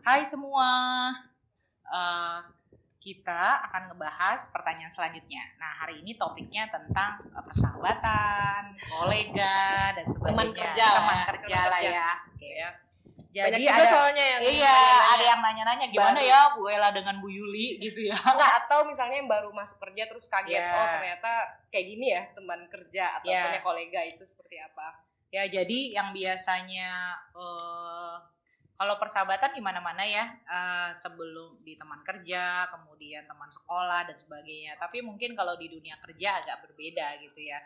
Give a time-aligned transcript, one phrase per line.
[0.00, 0.70] Hai semua,
[1.84, 2.38] uh,
[2.98, 5.42] kita akan ngebahas pertanyaan selanjutnya.
[5.58, 10.30] Nah hari ini topiknya tentang uh, persahabatan, kolega dan sebagainya.
[10.30, 11.26] Teman kerja teman ya.
[11.34, 11.90] kerja Teman lah kerja.
[11.90, 12.10] ya.
[12.30, 12.50] Oke.
[12.54, 12.70] Ya.
[13.30, 15.06] Jadi Banyak ada soalnya yang iya nanya-nanya.
[15.06, 16.30] ada yang nanya-nanya gimana Baru.
[16.34, 18.18] ya Bu Ella dengan Bu Yuli gitu ya.
[18.18, 20.74] Enggak, atau misalnya yang baru masuk kerja terus kaget, Ya.
[20.74, 21.30] oh ternyata
[21.70, 23.46] kayak gini ya teman kerja atau Ya.
[23.46, 25.06] punya kolega itu seperti apa.
[25.30, 26.90] Ya jadi yang biasanya
[27.38, 28.14] eh
[28.80, 34.80] kalau persahabatan di mana-mana ya eh, sebelum di teman kerja, kemudian teman sekolah dan sebagainya.
[34.80, 37.60] Tapi mungkin kalau di dunia kerja agak berbeda gitu ya.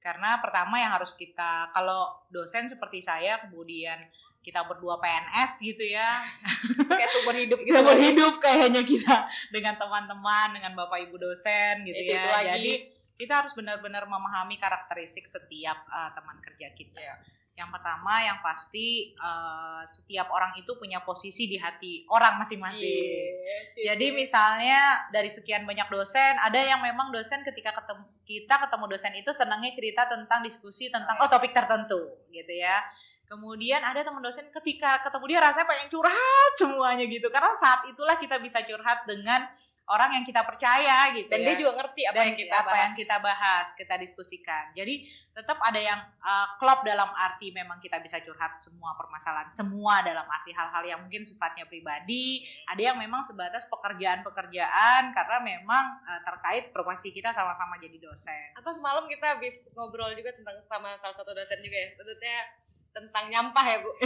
[0.00, 4.00] Karena pertama yang harus kita kalau dosen seperti saya kemudian
[4.40, 6.24] kita berdua PNS gitu ya.
[6.96, 7.68] Kayak seumur hidup gitu.
[7.68, 7.88] Kita kan.
[7.92, 9.16] berhidup kayaknya kita
[9.52, 12.24] dengan teman-teman, dengan Bapak Ibu dosen gitu Itu- ya.
[12.24, 12.48] itu lagi.
[12.56, 12.72] Jadi
[13.20, 17.04] kita harus benar-benar memahami karakteristik setiap eh, teman kerja kita.
[17.04, 17.16] Iya.
[17.54, 23.30] Yang pertama yang pasti eh, setiap orang itu punya posisi di hati orang masing-masing.
[23.78, 29.12] Jadi misalnya dari sekian banyak dosen, ada yang memang dosen ketika ketemu kita ketemu dosen
[29.14, 32.82] itu senangnya cerita tentang diskusi tentang Oh, oh topik tertentu gitu ya.
[33.24, 37.30] Kemudian ada teman dosen ketika ketemu dia rasanya pengen curhat semuanya gitu.
[37.32, 39.46] Karena saat itulah kita bisa curhat dengan
[39.84, 42.64] orang yang kita percaya gitu Dan ya dia juga ngerti apa dan yang kita apa
[42.64, 42.80] bahas.
[42.80, 44.64] yang kita bahas, kita diskusikan.
[44.72, 44.94] Jadi
[45.36, 50.24] tetap ada yang uh, klop dalam arti memang kita bisa curhat semua permasalahan, semua dalam
[50.24, 52.48] arti hal-hal yang mungkin sifatnya pribadi.
[52.72, 58.56] Ada yang memang sebatas pekerjaan-pekerjaan karena memang uh, terkait profesi kita sama-sama jadi dosen.
[58.56, 61.88] Atau semalam kita habis ngobrol juga tentang sama salah satu dosen juga ya.
[62.00, 62.40] Tentunya
[62.94, 63.90] tentang nyampah ya, Bu.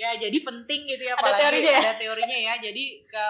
[0.00, 1.80] Ya jadi penting gitu ya, Ada apalagi teorinya ya?
[1.84, 2.54] ada teorinya ya.
[2.56, 3.24] Jadi ke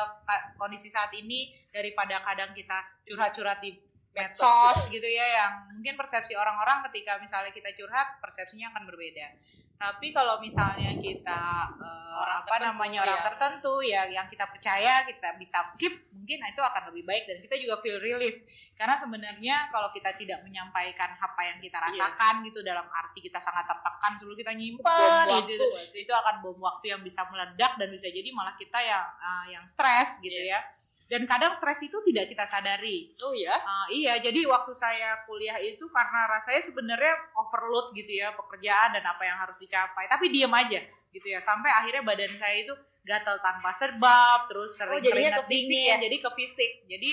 [0.55, 2.79] kondisi saat ini daripada kadang kita
[3.11, 3.75] curhat-curhat di
[4.15, 9.35] medsos gitu ya yang mungkin persepsi orang-orang ketika misalnya kita curhat persepsinya akan berbeda.
[9.83, 11.43] Tapi kalau misalnya kita
[11.75, 13.27] eh, Orang apa namanya orang ya.
[13.35, 17.41] tertentu ya yang kita percaya kita bisa keep mungkin nah itu akan lebih baik dan
[17.41, 18.45] kita juga feel release
[18.77, 21.89] karena sebenarnya kalau kita tidak menyampaikan apa yang kita Iya.
[21.97, 26.05] rasakan gitu dalam arti kita sangat tertekan sebelum kita nyimpan gitu sih?
[26.05, 29.65] itu akan bom waktu yang bisa meledak dan bisa jadi malah kita yang eh, yang
[29.65, 30.61] stres gitu ya.
[31.11, 33.11] Dan kadang stres itu tidak kita sadari.
[33.19, 33.51] Oh ya?
[33.59, 39.03] Ah, iya, jadi waktu saya kuliah itu karena rasanya sebenarnya overload gitu ya pekerjaan dan
[39.03, 40.79] apa yang harus dicapai, tapi diam aja
[41.11, 42.71] gitu ya sampai akhirnya badan saya itu
[43.03, 46.07] gatal tanpa sebab, terus sering Oh, keringat ke dingin, ya?
[46.07, 46.87] jadi ke fisik.
[46.87, 47.11] Jadi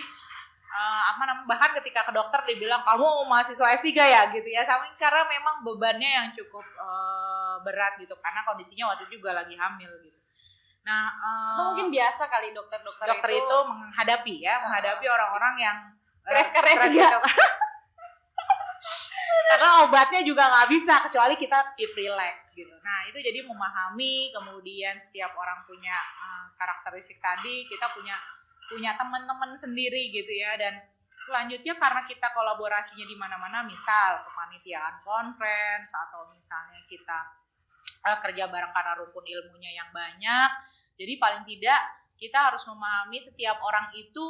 [0.69, 4.93] eh, apa namanya bahkan ketika ke dokter dibilang kamu mahasiswa S3 ya gitu ya, sama
[5.01, 9.89] karena memang bebannya yang cukup eh, berat gitu karena kondisinya waktu itu juga lagi hamil
[10.05, 10.17] gitu.
[10.87, 14.59] Nah, eh, Atau mungkin biasa kali dokter-dokter dokter itu, menghadapi ya, Ah.
[14.63, 15.77] menghadapi orang-orang yang
[16.23, 17.07] eh, Stres-stres stres juga.
[17.11, 17.19] gitu.
[19.47, 22.71] Karena obatnya juga nggak bisa kecuali kita keep relax gitu.
[22.83, 28.15] Nah itu jadi memahami kemudian setiap orang punya eh, karakteristik tadi, kita punya
[28.67, 30.75] punya teman-teman sendiri gitu ya dan
[31.23, 37.17] selanjutnya karena kita kolaborasinya di mana-mana, misal kepanitiaan conference atau misalnya kita
[38.01, 40.49] eh, kerja bareng karena rumpun ilmunya yang banyak.
[40.97, 41.81] Jadi paling tidak
[42.17, 44.25] kita harus memahami setiap orang itu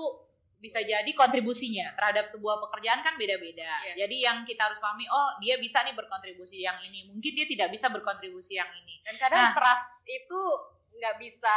[0.58, 3.70] bisa jadi kontribusinya terhadap sebuah pekerjaan kan beda-beda.
[3.88, 4.06] Iya.
[4.06, 7.70] Jadi yang kita harus pahami, oh dia bisa nih berkontribusi yang ini, mungkin dia tidak
[7.70, 8.98] bisa berkontribusi yang ini.
[9.06, 9.56] Dan kadang Nah.
[9.56, 10.42] trust itu
[10.98, 11.56] nggak bisa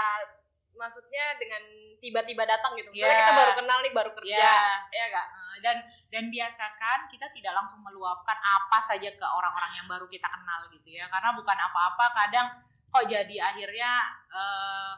[0.75, 1.62] maksudnya dengan
[2.00, 2.88] tiba-tiba datang gitu.
[2.88, 3.20] Misalnya Iya.
[3.20, 4.36] kita baru kenal nih, baru kerja.
[4.41, 5.26] Ya, Ya nggak?
[5.28, 5.76] eh, dan
[6.08, 10.88] dan biasakan kita tidak langsung meluapkan apa saja ke orang-orang yang baru kita kenal gitu
[10.88, 12.47] ya, karena bukan apa-apa kadang
[12.88, 13.91] kok jadi akhirnya
[14.32, 14.92] eh,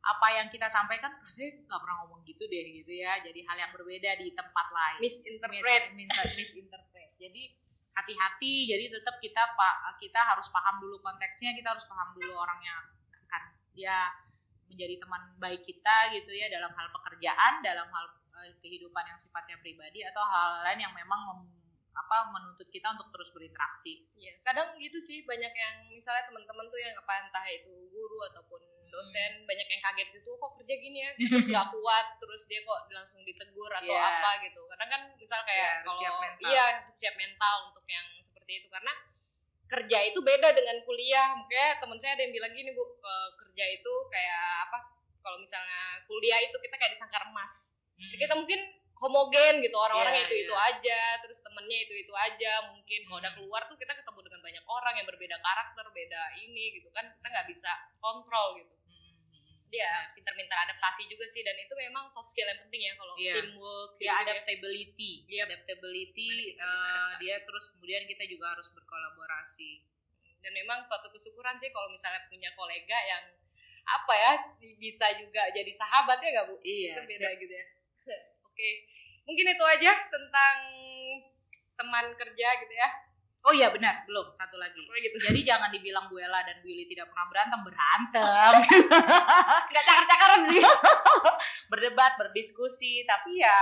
[0.00, 3.70] apa yang kita sampaikan rasanya nggak pernah ngomong gitu deh gitu ya, jadi hal yang
[3.70, 4.98] berbeda di tempat lain.
[4.98, 5.92] Misinterpret.
[5.92, 7.12] Mis- mis- misinterpret.
[7.20, 7.52] Jadi
[7.92, 8.54] hati-hati.
[8.66, 11.52] Jadi tetap kita pak kita harus paham dulu konteksnya.
[11.52, 12.80] Kita harus paham dulu orang yang
[13.28, 13.42] akan
[13.76, 14.08] dia
[14.70, 18.04] menjadi teman baik kita gitu ya dalam hal pekerjaan, dalam hal
[18.40, 21.58] eh, kehidupan yang sifatnya pribadi atau hal lain yang memang mem-
[21.90, 24.06] apa menuntut kita untuk terus berinteraksi.
[24.14, 24.38] Iya.
[24.40, 29.46] Kadang gitu sih banyak yang misalnya teman-teman tuh yang apa entah itu guru ataupun dosen
[29.46, 33.22] banyak yang kaget gitu kok kerja gini ya terus nggak kuat terus dia kok langsung
[33.22, 34.02] ditegur atau Iya.
[34.18, 36.48] apa gitu kadang kan misal kayak siap kalau mental.
[36.50, 36.64] iya
[36.98, 38.90] siap mental untuk yang seperti itu karena
[39.70, 43.64] kerja itu beda dengan kuliah mungkin teman saya ada yang bilang gini bu eh, kerja
[43.70, 44.39] itu kayak
[46.20, 48.16] kuliah itu kita kayak disangkar emas Hmm.
[48.16, 48.60] kita mungkin
[48.96, 50.68] homogen gitu orang-orangnya Iya, itu itu iya.
[50.68, 53.38] aja terus temennya itu itu aja mungkin kalau udah Hmm.
[53.40, 57.26] keluar tuh kita ketemu dengan banyak orang yang berbeda karakter beda ini gitu kan kita
[57.26, 59.12] nggak bisa kontrol gitu Hmm.
[59.68, 63.34] dia pintar-pintar adaptasi juga sih dan itu memang soft skill yang penting ya kalau Iya.
[63.40, 65.42] teamwork ya gitu adaptability Iya.
[65.48, 67.16] adaptability adaptasi.
[67.20, 69.84] dia terus kemudian kita juga harus berkolaborasi
[70.40, 73.24] dan memang suatu kesyukuran sih kalau misalnya punya kolega yang
[73.84, 74.32] apa ya
[74.80, 76.56] bisa juga jadi sahabat ya nggak bu?
[76.64, 77.66] Iya itu beda gitu ya.
[78.48, 78.70] Oke
[79.30, 80.56] mungkin itu aja tentang
[81.78, 82.88] teman kerja gitu ya.
[83.40, 84.04] Oh iya benar.
[84.04, 84.84] Belum satu lagi.
[84.84, 85.16] Gitu?
[85.16, 88.52] Jadi jangan dibilang Bu Ella dan Bu Ili tidak pernah berantem berantem.
[89.72, 90.60] Nggak cakar-cakaran sih.
[91.72, 93.56] Berdebat berdiskusi tapi ya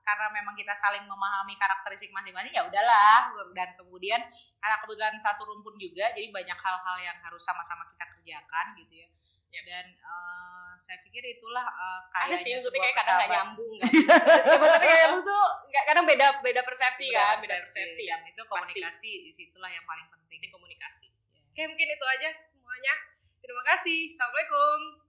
[0.00, 3.36] karena memang kita saling memahami karakteristik masing-masing ya udahlah.
[3.52, 4.24] Dan kemudian
[4.64, 9.08] karena kebetulan satu rumpun juga jadi banyak hal-hal yang harus sama-sama kita kerjakan gitu ya
[9.48, 9.62] Ya.
[9.64, 13.74] dan uh, saya pikir itulah uh, ada sih kayaknya maksudnya sebuah kayak kadang nggak nyambung
[13.80, 13.88] kan?
[13.88, 18.02] Ya, maksudnya kayak lu tuh nggak kadang beda beda persepsi kan beda persepsi.
[18.04, 20.38] ya dan itu komunikasi di situlah yang paling penting.
[20.38, 21.06] Penting komunikasi.
[21.52, 22.94] Oke mungkin itu aja semuanya.
[23.40, 24.12] Terima kasih.
[24.12, 25.07] Assalamualaikum